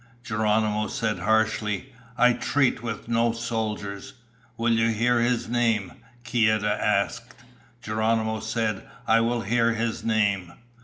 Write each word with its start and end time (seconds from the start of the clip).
Geronimo 0.23 0.87
said 0.87 1.19
harshly, 1.19 1.93
"I 2.17 2.33
treat 2.33 2.81
with 2.81 3.07
no 3.07 3.33
soldiers." 3.33 4.13
"Will 4.57 4.71
you 4.73 4.89
hear 4.89 5.19
his 5.19 5.47
name?" 5.47 5.91
Kieta 6.23 6.75
asked. 6.83 7.35
Geronimo 7.83 8.39
said, 8.39 8.89
"I 9.05 9.19
will 9.19 9.41
hear 9.41 9.73
his 9.75 10.03
name." 10.03 10.53